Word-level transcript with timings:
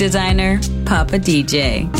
Designer, 0.00 0.58
Papa 0.86 1.18
DJ. 1.18 1.99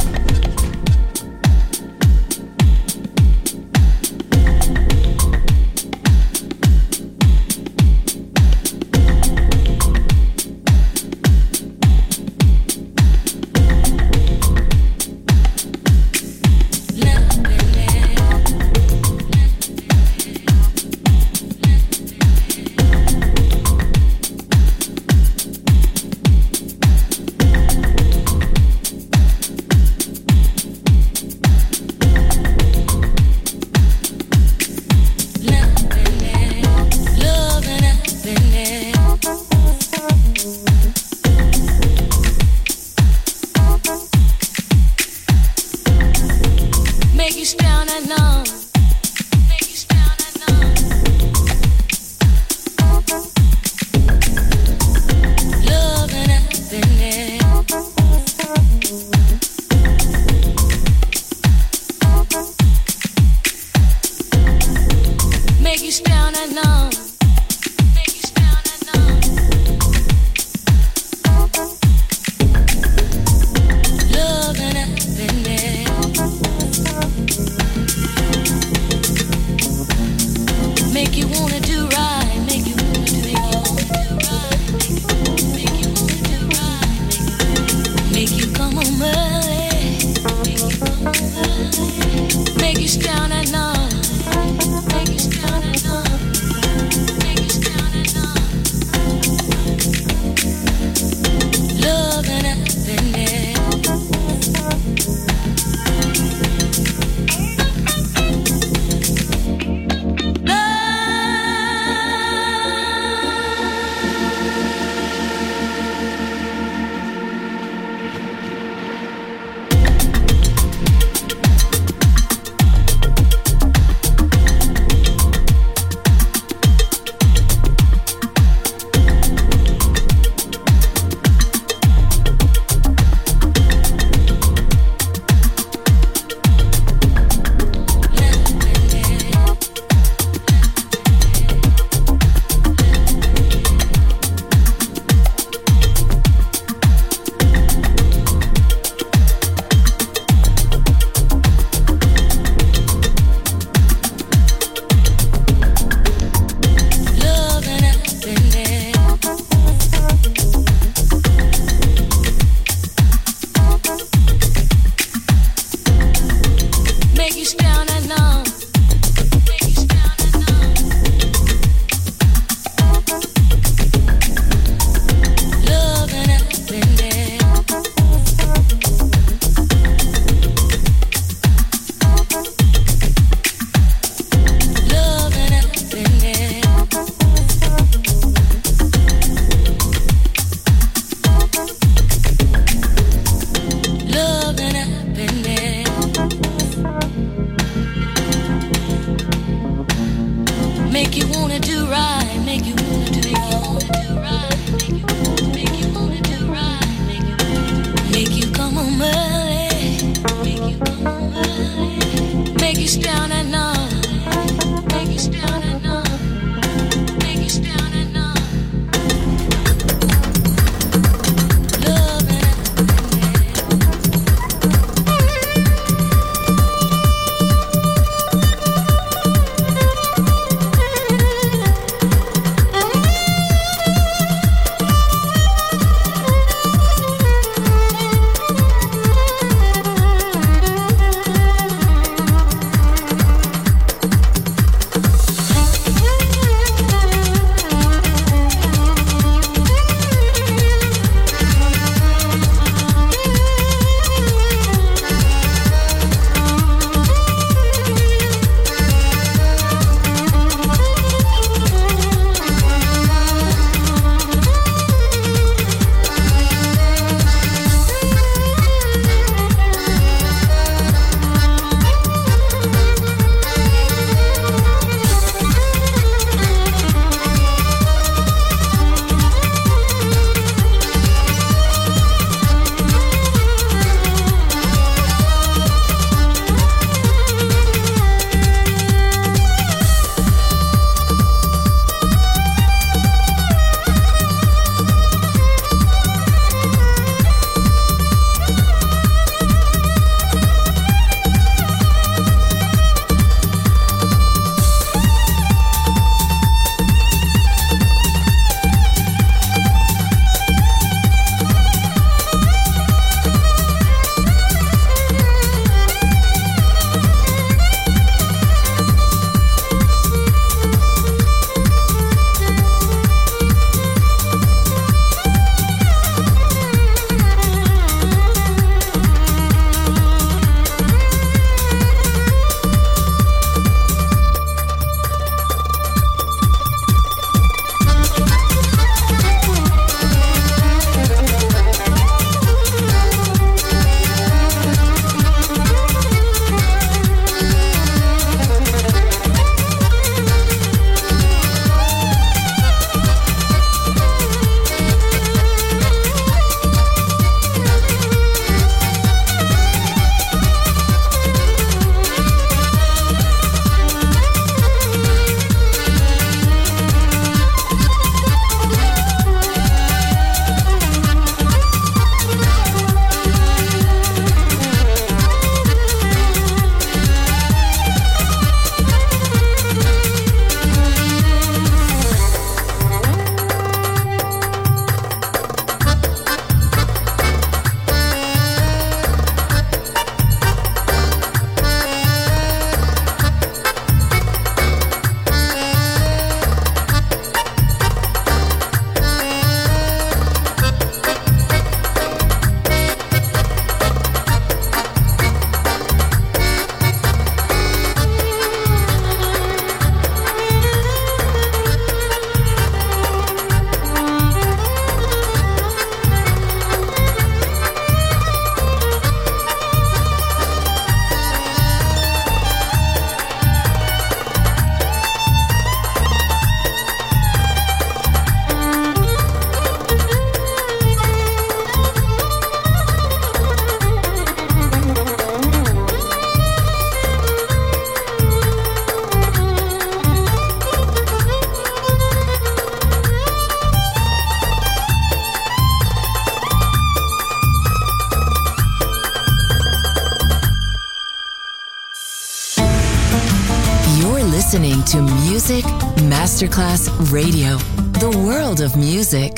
Of 458.61 458.75
music. 458.75 459.30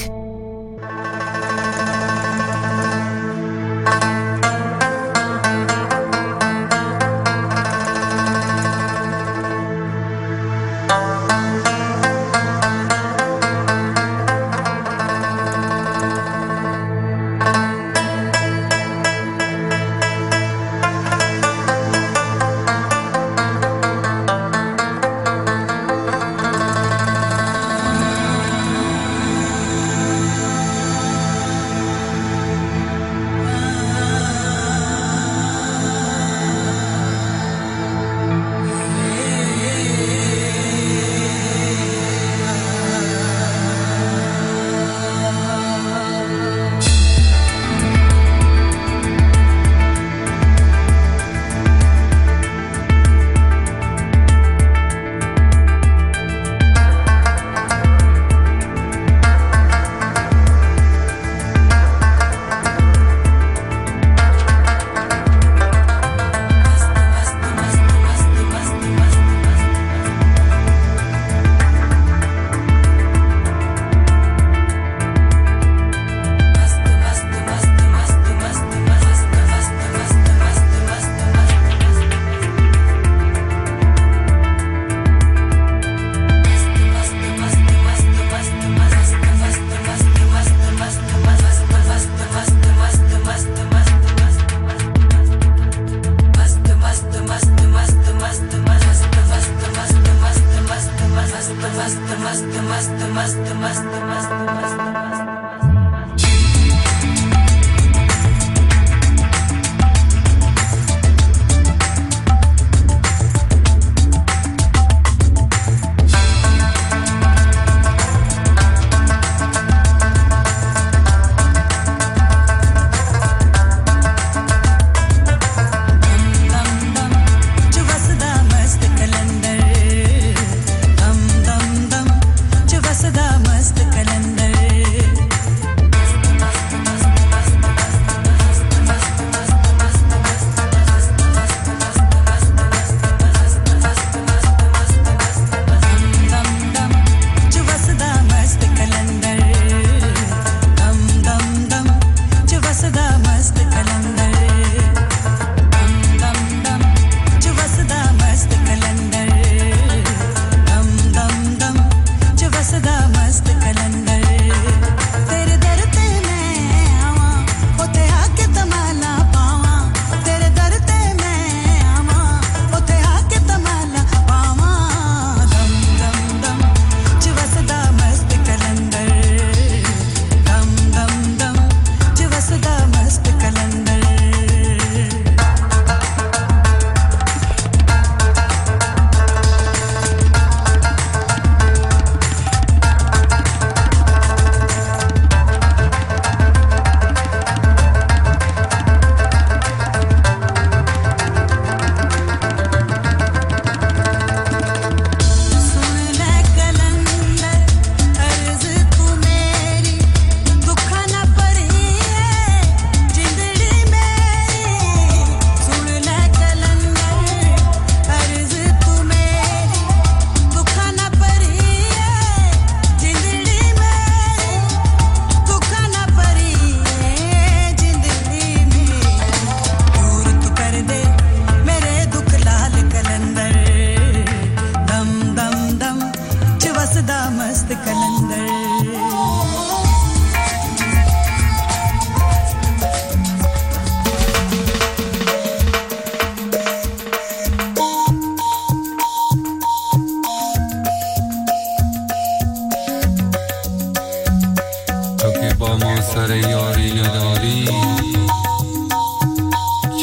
سر 256.03 256.35
یاری 256.35 256.93
نداری؟ 257.01 257.69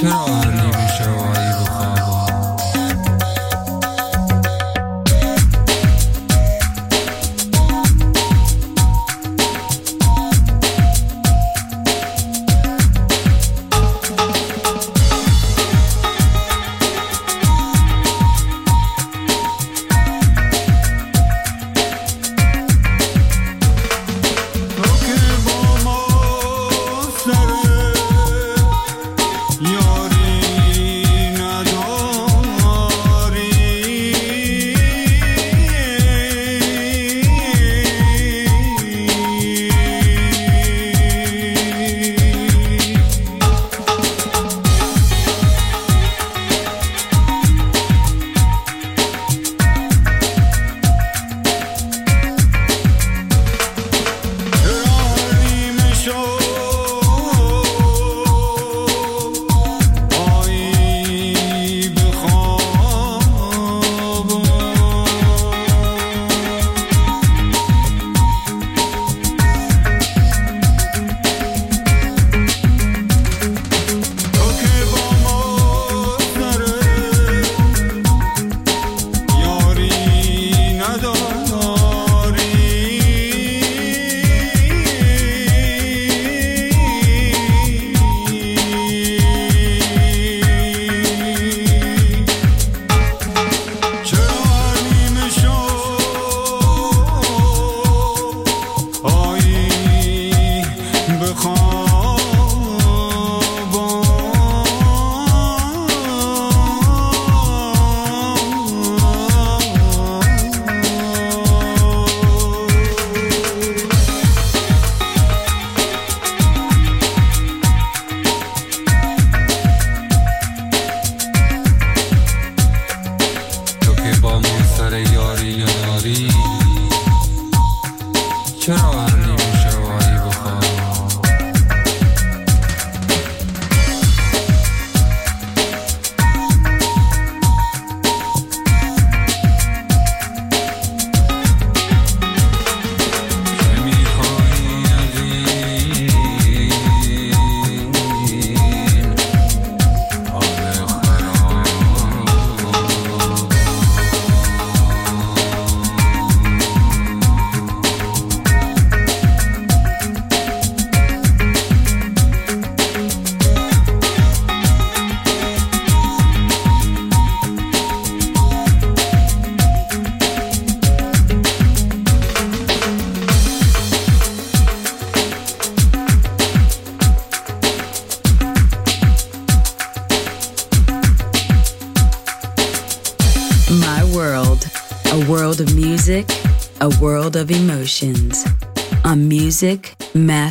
چرا 0.01 0.49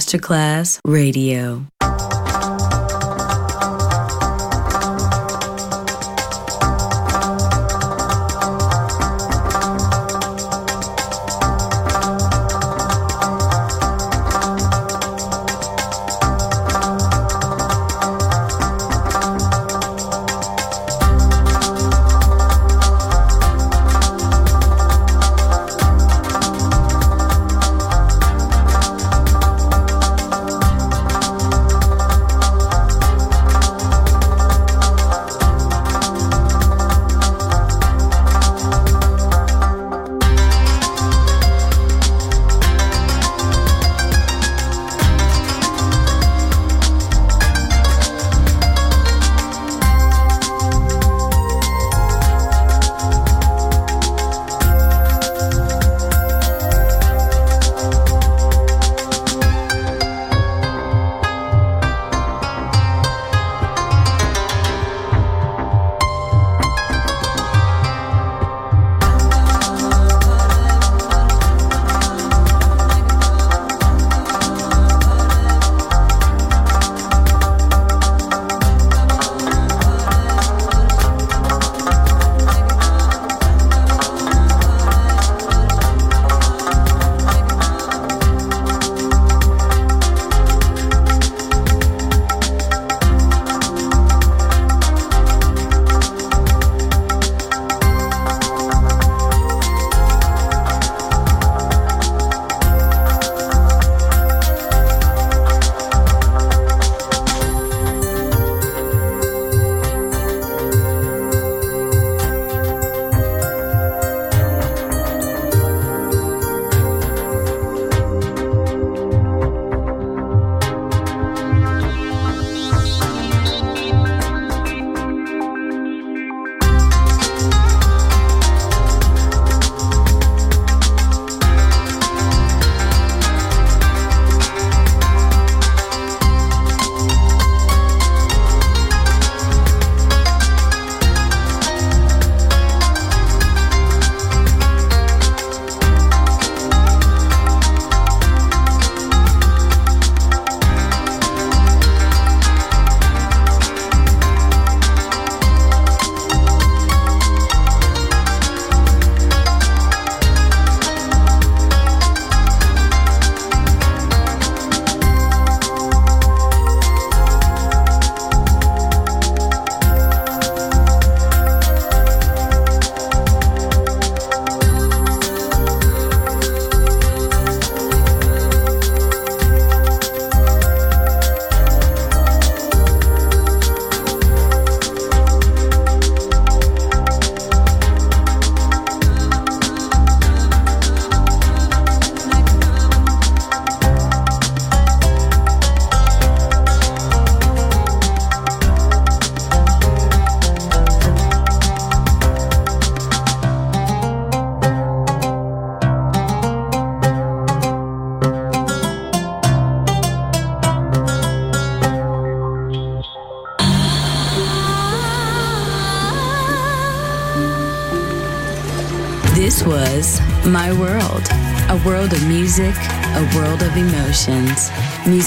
Masterclass 0.10 0.80
Radio. 0.84 1.79